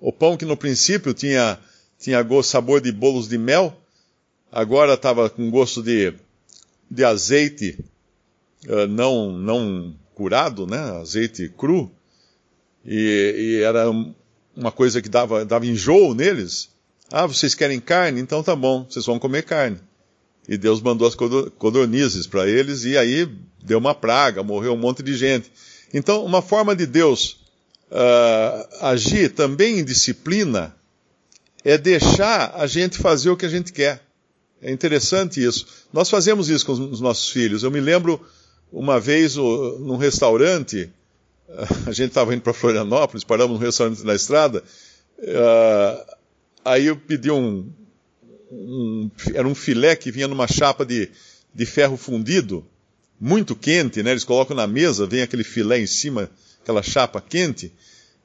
o 0.01 0.11
pão 0.11 0.39
que 0.39 0.47
no 0.47 0.57
princípio 0.57 1.13
tinha, 1.13 1.59
tinha 2.01 2.27
sabor 2.43 2.81
de 2.81 2.91
bolos 2.91 3.29
de 3.29 3.37
mel, 3.37 3.77
agora 4.53 4.93
estava 4.93 5.31
com 5.31 5.51
gosto 5.51 5.83
de, 5.83 6.13
de 6.91 7.03
azeite 7.03 7.79
uh, 8.69 8.87
não, 8.87 9.33
não 9.33 9.97
curado, 10.15 10.67
né? 10.67 10.79
azeite 11.01 11.49
cru, 11.49 11.91
e, 12.85 13.35
e, 13.59 13.63
era 13.63 13.91
uma 14.55 14.71
coisa 14.71 15.01
que 15.01 15.09
dava, 15.09 15.45
dava 15.45 15.67
enjoo 15.67 16.15
neles. 16.15 16.69
Ah, 17.11 17.27
vocês 17.27 17.55
querem 17.55 17.81
carne? 17.81 18.21
Então 18.21 18.43
tá 18.43 18.55
bom, 18.55 18.85
vocês 18.89 19.07
vão 19.07 19.19
comer 19.19 19.43
carne. 19.45 19.79
E 20.49 20.59
Deus 20.59 20.81
mandou 20.81 21.07
as 21.07 21.15
codornizes 21.15 22.27
para 22.27 22.49
eles, 22.49 22.85
e 22.85 22.99
aí 22.99 23.29
deu 23.63 23.79
uma 23.79 23.95
praga, 23.95 24.43
morreu 24.43 24.75
um 24.75 24.79
monte 24.79 25.03
de 25.03 25.17
gente. 25.17 25.51
Então, 25.95 26.25
uma 26.25 26.43
forma 26.43 26.75
de 26.75 26.85
Deus 26.85 27.45
uh, 27.91 28.69
agir 28.81 29.33
também 29.33 29.79
em 29.79 29.85
disciplina 29.85 30.75
é 31.65 31.79
deixar 31.79 32.55
a 32.57 32.67
gente 32.67 32.99
fazer 32.99 33.31
o 33.31 33.37
que 33.37 33.47
a 33.47 33.49
gente 33.49 33.73
quer. 33.73 34.03
É 34.63 34.71
interessante 34.71 35.45
isso. 35.45 35.67
Nós 35.93 36.09
fazemos 36.09 36.49
isso 36.49 36.65
com 36.65 36.73
os 36.73 37.01
nossos 37.01 37.29
filhos. 37.29 37.65
Eu 37.65 37.71
me 37.71 37.81
lembro 37.81 38.25
uma 38.73 39.01
vez 39.01 39.35
num 39.35 39.97
restaurante, 39.97 40.89
a 41.87 41.93
gente 41.93 42.09
estava 42.09 42.33
indo 42.33 42.43
para 42.43 42.55
Florianópolis, 42.55 43.25
paramos 43.25 43.59
num 43.59 43.65
restaurante 43.65 44.05
na 44.05 44.15
estrada, 44.15 44.63
uh, 45.19 46.17
aí 46.65 46.87
eu 46.87 46.97
pedi 46.97 47.31
um, 47.31 47.69
um, 48.53 49.11
Era 49.35 49.49
um 49.49 49.55
filé 49.55 49.97
que 49.97 50.13
vinha 50.13 50.29
numa 50.29 50.47
chapa 50.47 50.87
de, 50.87 51.11
de 51.53 51.67
ferro 51.67 51.97
fundido, 51.97 52.65
muito 53.21 53.57
quente, 53.57 54.03
né? 54.03 54.13
Eles 54.13 54.25
colocam 54.25 54.57
na 54.57 54.67
mesa, 54.67 55.07
vem 55.07 55.23
aquele 55.23 55.45
filé 55.45 55.81
em 55.81 55.87
cima, 55.87 56.31
aquela 56.63 56.83
chapa 56.83 57.21
quente. 57.21 57.73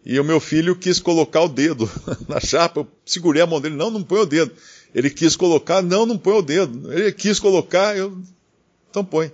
E 0.05 0.19
o 0.19 0.23
meu 0.23 0.39
filho 0.39 0.75
quis 0.75 0.99
colocar 0.99 1.41
o 1.41 1.49
dedo 1.49 1.89
na 2.29 2.39
chapa, 2.39 2.81
eu 2.81 2.87
segurei 3.05 3.41
a 3.41 3.47
mão 3.47 3.59
dele, 3.59 3.75
não, 3.75 3.91
não 3.91 4.03
põe 4.03 4.21
o 4.21 4.25
dedo. 4.25 4.51
Ele 4.93 5.09
quis 5.09 5.35
colocar, 5.35 5.81
não, 5.81 6.05
não 6.05 6.17
põe 6.17 6.33
o 6.33 6.41
dedo. 6.41 6.91
Ele 6.91 7.11
quis 7.11 7.39
colocar, 7.39 7.95
eu, 7.97 8.17
então 8.89 9.03
põe. 9.03 9.31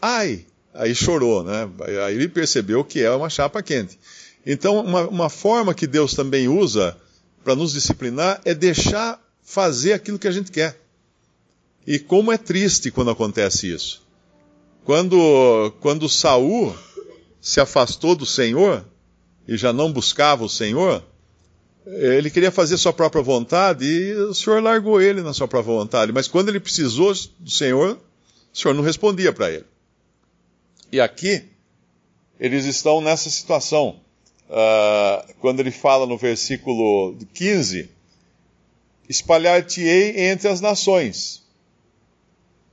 Ai! 0.00 0.44
Aí 0.72 0.92
chorou, 0.92 1.44
né? 1.44 1.70
Aí 2.04 2.16
ele 2.16 2.28
percebeu 2.28 2.82
que 2.84 3.00
é 3.00 3.10
uma 3.10 3.30
chapa 3.30 3.62
quente. 3.62 3.96
Então, 4.44 4.80
uma, 4.80 5.08
uma 5.08 5.30
forma 5.30 5.72
que 5.72 5.86
Deus 5.86 6.14
também 6.14 6.48
usa 6.48 6.96
para 7.44 7.54
nos 7.54 7.72
disciplinar 7.72 8.40
é 8.44 8.52
deixar 8.52 9.22
fazer 9.42 9.92
aquilo 9.92 10.18
que 10.18 10.26
a 10.26 10.32
gente 10.32 10.50
quer. 10.50 10.80
E 11.86 11.98
como 11.98 12.32
é 12.32 12.38
triste 12.38 12.90
quando 12.90 13.10
acontece 13.10 13.72
isso. 13.72 14.02
Quando, 14.84 15.72
quando 15.80 16.08
Saul 16.08 16.74
se 17.40 17.60
afastou 17.60 18.14
do 18.14 18.26
Senhor 18.26 18.84
e 19.46 19.56
já 19.56 19.72
não 19.72 19.92
buscava 19.92 20.44
o 20.44 20.48
Senhor, 20.48 21.02
ele 21.86 22.30
queria 22.30 22.50
fazer 22.50 22.76
sua 22.76 22.92
própria 22.92 23.22
vontade 23.22 23.84
e 23.84 24.12
o 24.14 24.34
Senhor 24.34 24.62
largou 24.62 25.00
ele 25.00 25.22
na 25.22 25.32
sua 25.34 25.46
própria 25.48 25.74
vontade. 25.74 26.12
Mas 26.12 26.28
quando 26.28 26.48
ele 26.48 26.60
precisou 26.60 27.12
do 27.38 27.50
Senhor, 27.50 27.98
o 28.52 28.58
Senhor 28.58 28.74
não 28.74 28.82
respondia 28.82 29.32
para 29.32 29.50
ele. 29.50 29.66
E 30.90 31.00
aqui, 31.00 31.44
eles 32.38 32.64
estão 32.64 33.00
nessa 33.00 33.28
situação. 33.28 34.00
Uh, 34.48 35.34
quando 35.40 35.60
ele 35.60 35.70
fala 35.70 36.06
no 36.06 36.16
versículo 36.16 37.16
15: 37.32 37.90
Espalhar-te-ei 39.08 40.28
entre 40.28 40.48
as 40.48 40.60
nações 40.60 41.44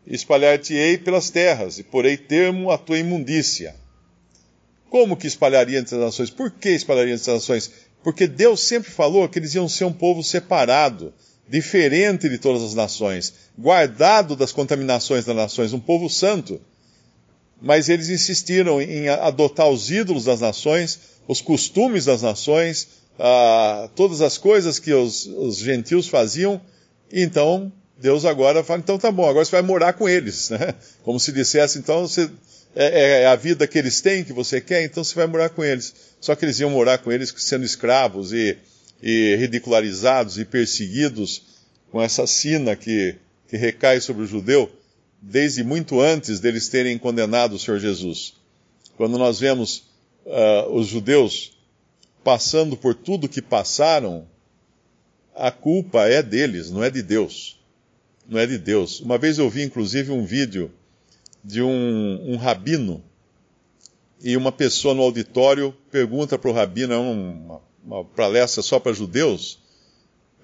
espalhar-te-ei 0.05 0.97
pelas 0.97 1.29
terras, 1.29 1.79
e 1.79 1.83
porei 1.83 2.17
termo 2.17 2.71
à 2.71 2.77
tua 2.77 2.97
imundícia. 2.97 3.75
Como 4.89 5.15
que 5.15 5.27
espalharia 5.27 5.79
entre 5.79 5.95
as 5.95 6.01
nações? 6.01 6.29
Por 6.29 6.51
que 6.51 6.69
espalharia 6.69 7.13
entre 7.13 7.31
as 7.31 7.39
nações? 7.39 7.71
Porque 8.03 8.27
Deus 8.27 8.61
sempre 8.61 8.89
falou 8.89 9.27
que 9.29 9.37
eles 9.37 9.53
iam 9.53 9.69
ser 9.69 9.85
um 9.85 9.93
povo 9.93 10.23
separado, 10.23 11.13
diferente 11.47 12.29
de 12.29 12.37
todas 12.37 12.63
as 12.63 12.73
nações, 12.73 13.33
guardado 13.57 14.35
das 14.35 14.51
contaminações 14.51 15.25
das 15.25 15.35
nações, 15.35 15.73
um 15.73 15.79
povo 15.79 16.09
santo. 16.09 16.59
Mas 17.61 17.89
eles 17.89 18.09
insistiram 18.09 18.81
em 18.81 19.09
adotar 19.09 19.69
os 19.69 19.91
ídolos 19.91 20.23
das 20.25 20.41
nações, 20.41 20.99
os 21.27 21.41
costumes 21.41 22.05
das 22.05 22.21
nações, 22.21 22.87
ah, 23.19 23.89
todas 23.95 24.21
as 24.21 24.37
coisas 24.37 24.79
que 24.79 24.93
os, 24.93 25.25
os 25.25 25.57
gentios 25.57 26.07
faziam, 26.07 26.59
e 27.11 27.21
então 27.21 27.71
Deus 28.01 28.25
agora 28.25 28.63
fala, 28.63 28.79
então 28.79 28.97
tá 28.97 29.11
bom, 29.11 29.29
agora 29.29 29.45
você 29.45 29.51
vai 29.51 29.61
morar 29.61 29.93
com 29.93 30.09
eles, 30.09 30.49
né? 30.49 30.73
Como 31.03 31.19
se 31.19 31.31
dissesse, 31.31 31.77
então 31.77 32.07
você, 32.07 32.27
é, 32.75 33.21
é, 33.21 33.27
a 33.27 33.35
vida 33.35 33.67
que 33.67 33.77
eles 33.77 34.01
têm 34.01 34.23
que 34.23 34.33
você 34.33 34.59
quer, 34.59 34.83
então 34.83 35.03
você 35.03 35.13
vai 35.13 35.27
morar 35.27 35.49
com 35.49 35.63
eles. 35.63 35.93
Só 36.19 36.35
que 36.35 36.43
eles 36.43 36.59
iam 36.59 36.71
morar 36.71 36.97
com 36.97 37.11
eles 37.11 37.31
sendo 37.37 37.63
escravos 37.63 38.33
e, 38.33 38.57
e 39.03 39.35
ridicularizados 39.35 40.39
e 40.39 40.45
perseguidos 40.45 41.43
com 41.91 42.01
essa 42.01 42.25
sina 42.25 42.75
que, 42.75 43.15
que 43.47 43.55
recai 43.55 44.01
sobre 44.01 44.23
o 44.23 44.27
judeu 44.27 44.71
desde 45.21 45.63
muito 45.63 46.01
antes 46.01 46.39
deles 46.39 46.67
terem 46.69 46.97
condenado 46.97 47.53
o 47.53 47.59
Senhor 47.59 47.79
Jesus. 47.79 48.33
Quando 48.97 49.15
nós 49.19 49.39
vemos 49.39 49.83
uh, 50.25 50.71
os 50.71 50.87
judeus 50.87 51.55
passando 52.23 52.75
por 52.75 52.95
tudo 52.95 53.29
que 53.29 53.43
passaram, 53.43 54.27
a 55.35 55.51
culpa 55.51 56.07
é 56.07 56.23
deles, 56.23 56.71
não 56.71 56.83
é 56.83 56.89
de 56.89 57.03
Deus 57.03 57.60
não 58.27 58.39
é 58.39 58.45
de 58.45 58.57
Deus. 58.57 58.99
Uma 58.99 59.17
vez 59.17 59.37
eu 59.37 59.49
vi, 59.49 59.63
inclusive, 59.63 60.11
um 60.11 60.25
vídeo 60.25 60.71
de 61.43 61.61
um, 61.61 62.33
um 62.33 62.37
rabino 62.37 63.03
e 64.23 64.37
uma 64.37 64.51
pessoa 64.51 64.93
no 64.93 65.01
auditório 65.01 65.75
pergunta 65.91 66.37
para 66.37 66.49
o 66.49 66.53
rabino, 66.53 66.93
é 66.93 66.97
uma, 66.97 67.61
uma 67.83 68.05
palestra 68.05 68.61
só 68.61 68.79
para 68.79 68.93
judeus, 68.93 69.59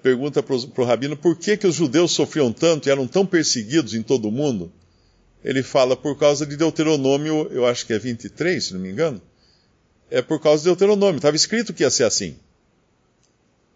pergunta 0.02 0.42
para 0.42 0.54
o 0.54 0.84
rabino 0.84 1.16
por 1.16 1.36
que, 1.36 1.56
que 1.56 1.66
os 1.66 1.76
judeus 1.76 2.12
sofriam 2.12 2.52
tanto 2.52 2.88
e 2.88 2.90
eram 2.90 3.06
tão 3.06 3.24
perseguidos 3.24 3.94
em 3.94 4.02
todo 4.02 4.28
o 4.28 4.32
mundo. 4.32 4.72
Ele 5.44 5.62
fala 5.62 5.96
por 5.96 6.18
causa 6.18 6.44
de 6.44 6.56
Deuteronômio, 6.56 7.48
eu 7.52 7.64
acho 7.64 7.86
que 7.86 7.92
é 7.92 7.98
23, 7.98 8.64
se 8.64 8.74
não 8.74 8.80
me 8.80 8.90
engano. 8.90 9.22
É 10.10 10.20
por 10.20 10.40
causa 10.40 10.62
de 10.62 10.68
Deuteronômio, 10.68 11.18
estava 11.18 11.36
escrito 11.36 11.72
que 11.72 11.84
ia 11.84 11.90
ser 11.90 12.04
assim. 12.04 12.36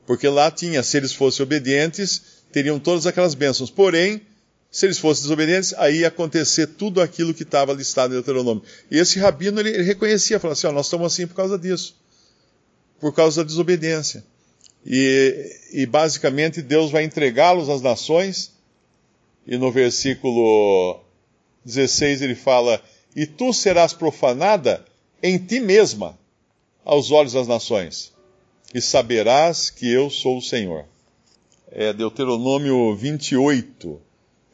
Porque 0.05 0.29
lá 0.29 0.51
tinha, 0.51 0.83
se 0.83 0.97
eles 0.97 1.13
fossem 1.13 1.45
obedientes, 1.45 2.42
teriam 2.53 2.79
todas 2.79 3.07
aquelas 3.07 3.35
bênçãos. 3.35 3.71
Porém, 3.71 4.21
se 4.71 4.87
eles 4.87 4.99
fossem 4.99 5.25
desobedientes, 5.25 5.75
aí 5.75 6.01
ia 6.01 6.09
acontecer 6.09 6.67
tudo 6.67 7.01
aquilo 7.01 7.35
que 7.35 7.43
estava 7.43 7.73
listado 7.73 8.13
em 8.13 8.17
Deuteronômio. 8.17 8.63
E 8.91 8.99
esse 8.99 9.19
rabino, 9.19 9.61
ele, 9.61 9.71
ele 9.71 9.83
reconhecia, 9.83 10.39
falou 10.39 10.53
assim, 10.53 10.67
ó, 10.67 10.73
nós 10.73 10.87
estamos 10.87 11.13
assim 11.13 11.27
por 11.27 11.35
causa 11.35 11.59
disso. 11.59 11.97
Por 13.01 13.15
causa 13.15 13.43
da 13.43 13.47
desobediência. 13.47 14.25
E, 14.85 15.57
e 15.73 15.87
basicamente 15.87 16.63
Deus 16.63 16.91
vai 16.91 17.05
entregá-los 17.05 17.69
às 17.69 17.81
nações, 17.83 18.53
e 19.47 19.57
no 19.57 19.71
versículo 19.71 21.01
16 21.65 22.23
ele 22.23 22.35
fala, 22.35 22.83
e 23.15 23.27
tu 23.27 23.53
serás 23.53 23.93
profanada 23.93 24.85
em 25.23 25.39
ti 25.39 25.61
mesma, 25.61 26.19
aos 26.85 27.11
olhos 27.11 27.35
das 27.35 27.47
nações, 27.47 28.13
e 28.75 28.81
saberás 28.81 29.71
que 29.71 29.89
eu 29.89 30.11
sou 30.11 30.39
o 30.39 30.43
Senhor 30.43 30.85
é 31.75 31.91
Deuteronômio 31.91 32.95
28, 32.95 34.01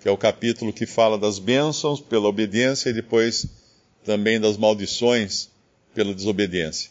que 0.01 0.09
é 0.09 0.11
o 0.11 0.17
capítulo 0.17 0.73
que 0.73 0.87
fala 0.87 1.19
das 1.19 1.41
bênçãos 1.41 2.01
pela 2.01 2.29
obediência 2.29 2.91
e 2.91 2.93
depois 2.93 3.47
também 4.05 4.41
das 4.41 4.57
maldições 4.57 5.51
pela 5.93 6.15
desobediência. 6.15 6.91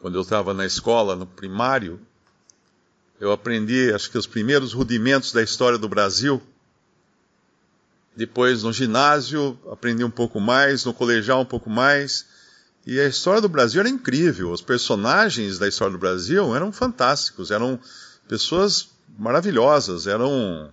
Quando 0.00 0.14
eu 0.14 0.22
estava 0.22 0.54
na 0.54 0.64
escola, 0.64 1.16
no 1.16 1.26
primário, 1.26 2.00
eu 3.18 3.32
aprendi, 3.32 3.92
acho 3.92 4.08
que 4.10 4.16
os 4.16 4.26
primeiros 4.26 4.72
rudimentos 4.72 5.32
da 5.32 5.42
história 5.42 5.76
do 5.76 5.88
Brasil. 5.88 6.40
Depois, 8.16 8.62
no 8.62 8.72
ginásio, 8.72 9.58
aprendi 9.70 10.04
um 10.04 10.10
pouco 10.10 10.40
mais, 10.40 10.84
no 10.84 10.94
colegial, 10.94 11.40
um 11.40 11.44
pouco 11.44 11.68
mais. 11.68 12.24
E 12.86 12.98
a 13.00 13.06
história 13.08 13.40
do 13.40 13.48
Brasil 13.48 13.80
era 13.80 13.90
incrível. 13.90 14.52
Os 14.52 14.62
personagens 14.62 15.58
da 15.58 15.66
história 15.68 15.92
do 15.92 15.98
Brasil 15.98 16.54
eram 16.54 16.72
fantásticos. 16.72 17.50
Eram 17.50 17.78
pessoas 18.26 18.88
maravilhosas, 19.18 20.06
eram 20.06 20.70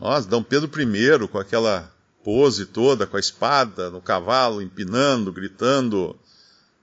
Nossa, 0.00 0.28
Dom 0.28 0.42
Pedro 0.42 0.70
I, 0.80 1.28
com 1.28 1.38
aquela 1.38 1.92
pose 2.24 2.66
toda, 2.66 3.06
com 3.06 3.16
a 3.16 3.20
espada 3.20 3.90
no 3.90 4.00
cavalo, 4.00 4.60
empinando, 4.60 5.32
gritando 5.32 6.16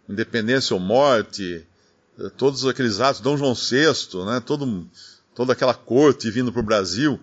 independência 0.07 0.73
ou 0.73 0.79
morte, 0.79 1.65
todos 2.37 2.65
aqueles 2.65 2.99
atos, 2.99 3.21
Dom 3.21 3.37
João 3.37 3.53
VI, 3.53 4.25
né, 4.25 4.41
todo, 4.45 4.87
toda 5.35 5.53
aquela 5.53 5.73
corte 5.73 6.29
vindo 6.29 6.51
para 6.51 6.61
o 6.61 6.65
Brasil. 6.65 7.19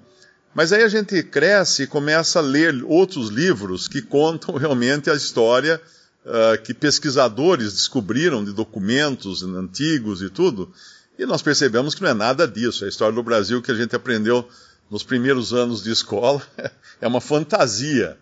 Mas 0.54 0.72
aí 0.72 0.82
a 0.82 0.88
gente 0.88 1.22
cresce 1.22 1.84
e 1.84 1.86
começa 1.86 2.40
a 2.40 2.42
ler 2.42 2.82
outros 2.84 3.28
livros 3.28 3.86
que 3.86 4.02
contam 4.02 4.56
realmente 4.58 5.08
a 5.08 5.14
história 5.14 5.80
uh, 6.24 6.60
que 6.62 6.74
pesquisadores 6.74 7.72
descobriram 7.72 8.44
de 8.44 8.52
documentos 8.52 9.42
antigos 9.42 10.22
e 10.22 10.28
tudo, 10.28 10.72
e 11.20 11.26
nós 11.26 11.42
percebemos 11.42 11.94
que 11.94 12.00
não 12.00 12.08
é 12.08 12.14
nada 12.14 12.48
disso. 12.48 12.86
A 12.86 12.88
história 12.88 13.14
do 13.14 13.22
Brasil 13.22 13.60
que 13.60 13.70
a 13.70 13.74
gente 13.74 13.94
aprendeu 13.94 14.48
nos 14.90 15.02
primeiros 15.02 15.52
anos 15.52 15.84
de 15.84 15.90
escola 15.90 16.42
é 16.98 17.06
uma 17.06 17.20
fantasia. 17.20 18.16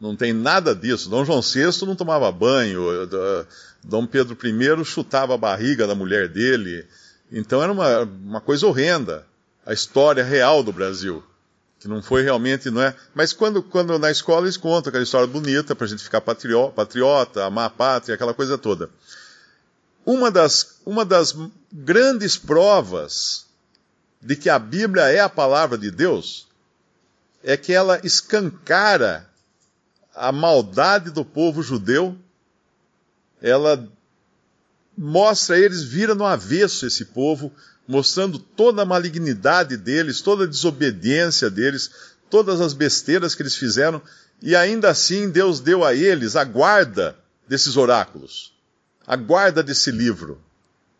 Não 0.00 0.16
tem 0.16 0.32
nada 0.32 0.74
disso. 0.74 1.08
Dom 1.08 1.24
João 1.24 1.40
VI 1.40 1.86
não 1.86 1.94
tomava 1.94 2.32
banho, 2.32 2.82
Dom 3.84 4.04
Pedro 4.04 4.36
I 4.42 4.84
chutava 4.84 5.34
a 5.34 5.38
barriga 5.38 5.86
da 5.86 5.94
mulher 5.94 6.26
dele. 6.26 6.84
Então 7.30 7.62
era 7.62 7.70
uma, 7.70 8.00
uma 8.00 8.40
coisa 8.40 8.66
horrenda. 8.66 9.24
A 9.64 9.72
história 9.72 10.24
real 10.24 10.64
do 10.64 10.72
Brasil. 10.72 11.22
Que 11.78 11.86
não 11.86 12.02
foi 12.02 12.22
realmente, 12.22 12.68
não 12.68 12.82
é? 12.82 12.96
Mas 13.14 13.32
quando, 13.32 13.62
quando 13.62 13.96
na 13.96 14.10
escola 14.10 14.46
eles 14.46 14.56
contam 14.56 14.88
aquela 14.88 15.04
história 15.04 15.28
bonita 15.28 15.76
para 15.76 15.86
a 15.86 15.88
gente 15.88 16.02
ficar 16.02 16.20
patriota, 16.20 16.72
patriota, 16.72 17.44
amar 17.44 17.66
a 17.66 17.70
pátria, 17.70 18.16
aquela 18.16 18.34
coisa 18.34 18.58
toda. 18.58 18.90
Uma 20.04 20.30
das, 20.30 20.80
uma 20.84 21.04
das 21.04 21.34
grandes 21.72 22.36
provas 22.36 23.46
de 24.20 24.36
que 24.36 24.48
a 24.48 24.58
Bíblia 24.58 25.04
é 25.04 25.20
a 25.20 25.28
palavra 25.28 25.78
de 25.78 25.90
Deus 25.90 26.48
é 27.42 27.56
que 27.56 27.72
ela 27.72 28.00
escancara 28.04 29.28
a 30.14 30.30
maldade 30.30 31.10
do 31.10 31.24
povo 31.24 31.62
judeu, 31.62 32.16
ela 33.40 33.88
mostra 34.96 35.58
eles, 35.58 35.82
vira 35.82 36.14
no 36.14 36.26
avesso 36.26 36.86
esse 36.86 37.06
povo, 37.06 37.50
mostrando 37.88 38.38
toda 38.38 38.82
a 38.82 38.86
malignidade 38.86 39.76
deles, 39.76 40.20
toda 40.20 40.44
a 40.44 40.46
desobediência 40.46 41.48
deles, 41.48 41.90
todas 42.28 42.60
as 42.60 42.74
besteiras 42.74 43.34
que 43.34 43.42
eles 43.42 43.56
fizeram, 43.56 44.02
e 44.42 44.54
ainda 44.54 44.90
assim 44.90 45.30
Deus 45.30 45.60
deu 45.60 45.84
a 45.84 45.94
eles 45.94 46.36
a 46.36 46.44
guarda 46.44 47.16
desses 47.48 47.76
oráculos, 47.76 48.52
a 49.10 49.16
guarda 49.16 49.60
desse 49.60 49.90
livro. 49.90 50.40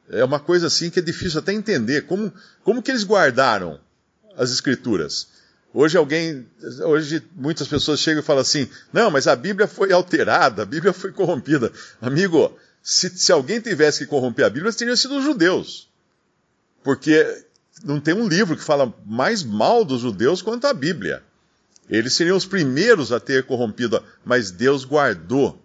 É 0.09 0.25
uma 0.25 0.41
coisa 0.41 0.67
assim 0.67 0.91
que 0.91 0.99
é 0.99 1.03
difícil 1.03 1.39
até 1.39 1.53
entender. 1.53 2.07
Como, 2.07 2.33
como 2.65 2.83
que 2.83 2.91
eles 2.91 3.05
guardaram 3.05 3.79
as 4.37 4.51
escrituras? 4.51 5.29
Hoje 5.73 5.97
alguém, 5.97 6.45
hoje 6.85 7.23
muitas 7.37 7.69
pessoas 7.69 8.01
chegam 8.01 8.21
e 8.21 8.27
falam 8.27 8.43
assim, 8.43 8.69
não, 8.93 9.13
mas 9.13 9.29
a 9.29 9.37
Bíblia 9.37 9.69
foi 9.69 9.93
alterada, 9.93 10.63
a 10.63 10.67
Bíblia 10.67 10.93
foi 10.93 11.13
corrompida. 11.13 11.73
Amigo, 12.03 12.59
se, 12.83 13.17
se 13.17 13.31
alguém 13.31 13.61
tivesse 13.61 14.01
que 14.01 14.07
corromper 14.07 14.45
a 14.45 14.51
Bíblia, 14.51 14.73
teriam 14.73 14.97
sido 14.97 15.19
os 15.19 15.23
judeus. 15.23 15.89
Porque 16.83 17.45
não 17.85 18.01
tem 18.01 18.13
um 18.13 18.27
livro 18.27 18.57
que 18.57 18.65
fala 18.65 18.93
mais 19.07 19.45
mal 19.45 19.85
dos 19.85 20.01
judeus 20.01 20.43
quanto 20.43 20.67
a 20.67 20.75
Bíblia. 20.75 21.23
Eles 21.89 22.15
seriam 22.15 22.37
os 22.37 22.45
primeiros 22.45 23.13
a 23.13 23.21
ter 23.21 23.47
corrompido, 23.47 24.03
mas 24.25 24.51
Deus 24.51 24.85
guardou 24.85 25.65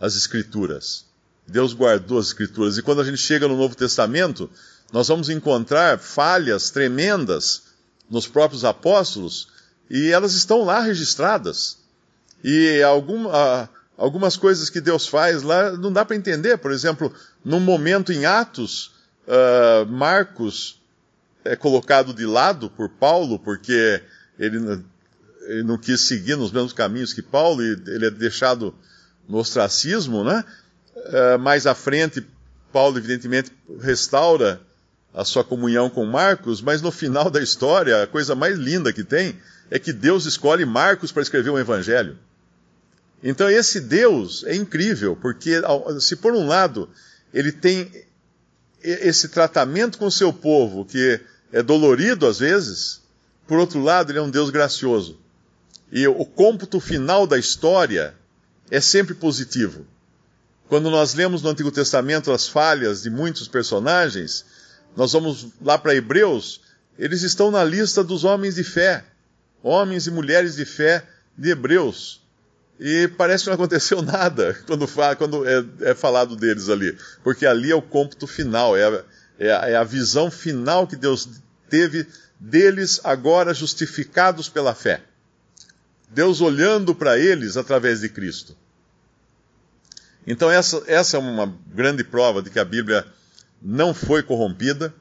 as 0.00 0.16
Escrituras. 0.16 1.13
Deus 1.46 1.72
guardou 1.72 2.18
as 2.18 2.26
Escrituras. 2.26 2.78
E 2.78 2.82
quando 2.82 3.00
a 3.00 3.04
gente 3.04 3.18
chega 3.18 3.46
no 3.46 3.56
Novo 3.56 3.74
Testamento, 3.74 4.50
nós 4.92 5.08
vamos 5.08 5.28
encontrar 5.28 5.98
falhas 5.98 6.70
tremendas 6.70 7.64
nos 8.08 8.26
próprios 8.26 8.64
apóstolos 8.64 9.48
e 9.90 10.10
elas 10.10 10.34
estão 10.34 10.64
lá 10.64 10.80
registradas. 10.80 11.78
E 12.42 12.82
algum, 12.82 13.26
algumas 13.96 14.36
coisas 14.36 14.70
que 14.70 14.80
Deus 14.80 15.06
faz 15.06 15.42
lá 15.42 15.72
não 15.72 15.92
dá 15.92 16.04
para 16.04 16.16
entender. 16.16 16.58
Por 16.58 16.72
exemplo, 16.72 17.12
num 17.44 17.60
momento 17.60 18.12
em 18.12 18.24
Atos, 18.24 18.92
uh, 19.26 19.86
Marcos 19.86 20.80
é 21.44 21.54
colocado 21.54 22.14
de 22.14 22.24
lado 22.24 22.70
por 22.70 22.88
Paulo 22.88 23.38
porque 23.38 24.02
ele, 24.38 24.82
ele 25.42 25.62
não 25.62 25.76
quis 25.76 26.00
seguir 26.00 26.36
nos 26.36 26.50
mesmos 26.50 26.72
caminhos 26.72 27.12
que 27.12 27.22
Paulo 27.22 27.62
e 27.62 27.72
ele 27.86 28.06
é 28.06 28.10
deixado 28.10 28.74
no 29.28 29.38
ostracismo, 29.38 30.24
né? 30.24 30.44
Uh, 30.96 31.38
mais 31.38 31.66
à 31.66 31.74
frente, 31.74 32.24
Paulo 32.72 32.98
evidentemente 32.98 33.52
restaura 33.80 34.60
a 35.12 35.24
sua 35.24 35.44
comunhão 35.44 35.88
com 35.88 36.04
Marcos, 36.04 36.60
mas 36.60 36.82
no 36.82 36.90
final 36.90 37.30
da 37.30 37.40
história, 37.40 38.02
a 38.02 38.06
coisa 38.06 38.34
mais 38.34 38.58
linda 38.58 38.92
que 38.92 39.04
tem 39.04 39.36
é 39.70 39.78
que 39.78 39.92
Deus 39.92 40.26
escolhe 40.26 40.64
Marcos 40.64 41.12
para 41.12 41.22
escrever 41.22 41.50
um 41.50 41.58
evangelho. 41.58 42.18
Então 43.22 43.48
esse 43.48 43.80
Deus 43.80 44.44
é 44.44 44.54
incrível, 44.54 45.16
porque 45.16 45.62
se 46.00 46.16
por 46.16 46.34
um 46.34 46.46
lado 46.46 46.90
ele 47.32 47.52
tem 47.52 47.90
esse 48.82 49.28
tratamento 49.28 49.98
com 49.98 50.06
o 50.06 50.12
seu 50.12 50.32
povo, 50.32 50.84
que 50.84 51.20
é 51.52 51.62
dolorido 51.62 52.26
às 52.26 52.40
vezes, 52.40 53.00
por 53.46 53.58
outro 53.58 53.80
lado 53.80 54.10
ele 54.10 54.18
é 54.18 54.22
um 54.22 54.30
Deus 54.30 54.50
gracioso. 54.50 55.18
E 55.90 56.06
o 56.06 56.24
cômputo 56.24 56.80
final 56.80 57.26
da 57.26 57.38
história 57.38 58.14
é 58.70 58.80
sempre 58.80 59.14
positivo. 59.14 59.86
Quando 60.68 60.90
nós 60.90 61.14
lemos 61.14 61.42
no 61.42 61.50
Antigo 61.50 61.70
Testamento 61.70 62.32
as 62.32 62.48
falhas 62.48 63.02
de 63.02 63.10
muitos 63.10 63.48
personagens, 63.48 64.44
nós 64.96 65.12
vamos 65.12 65.48
lá 65.60 65.76
para 65.76 65.94
Hebreus, 65.94 66.60
eles 66.98 67.22
estão 67.22 67.50
na 67.50 67.62
lista 67.62 68.02
dos 68.02 68.24
homens 68.24 68.54
de 68.54 68.64
fé, 68.64 69.04
homens 69.62 70.06
e 70.06 70.10
mulheres 70.10 70.56
de 70.56 70.64
fé 70.64 71.04
de 71.36 71.50
Hebreus. 71.50 72.22
E 72.78 73.08
parece 73.16 73.44
que 73.44 73.50
não 73.50 73.54
aconteceu 73.54 74.00
nada 74.02 74.56
quando, 74.66 74.88
quando 75.16 75.48
é, 75.48 75.64
é, 75.90 75.94
falado 75.94 76.36
deles 76.36 76.68
ali, 76.68 76.96
porque 77.22 77.46
ali 77.46 77.70
é 77.70 77.74
o 77.74 77.82
cômputo 77.82 78.26
final, 78.26 78.76
é 78.76 78.84
a, 78.84 79.04
é, 79.38 79.52
a, 79.52 79.70
é 79.70 79.76
a 79.76 79.84
visão 79.84 80.30
final 80.30 80.86
que 80.86 80.96
Deus 80.96 81.28
teve 81.68 82.06
deles 82.38 83.00
agora 83.04 83.54
justificados 83.54 84.48
pela 84.48 84.74
fé. 84.74 85.02
Deus 86.10 86.40
olhando 86.40 86.94
para 86.94 87.18
eles 87.18 87.56
através 87.56 88.00
de 88.00 88.08
Cristo. 88.08 88.56
Então, 90.26 90.50
essa, 90.50 90.82
essa 90.86 91.16
é 91.16 91.20
uma 91.20 91.52
grande 91.72 92.02
prova 92.02 92.42
de 92.42 92.50
que 92.50 92.58
a 92.58 92.64
Bíblia 92.64 93.04
não 93.60 93.92
foi 93.92 94.22
corrompida, 94.22 94.94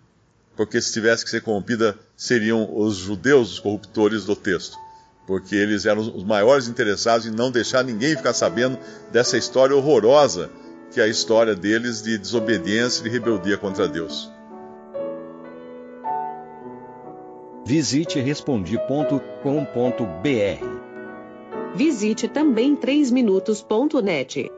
porque 0.55 0.81
se 0.81 0.93
tivesse 0.93 1.23
que 1.23 1.31
ser 1.31 1.41
corrompida, 1.41 1.97
seriam 2.15 2.69
os 2.75 2.97
judeus 2.97 3.53
os 3.53 3.59
corruptores 3.59 4.25
do 4.25 4.36
texto. 4.36 4.77
Porque 5.25 5.55
eles 5.55 5.86
eram 5.86 6.01
os 6.01 6.23
maiores 6.23 6.67
interessados 6.67 7.25
em 7.25 7.31
não 7.31 7.49
deixar 7.49 7.83
ninguém 7.83 8.15
ficar 8.15 8.33
sabendo 8.33 8.77
dessa 9.12 9.38
história 9.38 9.75
horrorosa, 9.75 10.49
que 10.91 10.99
é 10.99 11.03
a 11.03 11.07
história 11.07 11.55
deles 11.55 12.01
de 12.01 12.17
desobediência 12.17 13.01
e 13.01 13.03
de 13.03 13.09
rebeldia 13.09 13.57
contra 13.57 13.88
Deus. 13.88 14.29
Visite 17.65 18.19
respondi.com.br. 18.19 19.23
Visite 21.75 22.27
também 22.27 22.75
3minutos.net. 22.75 24.51